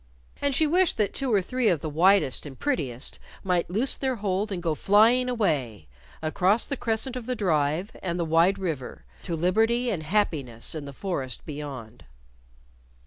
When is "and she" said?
0.41-0.65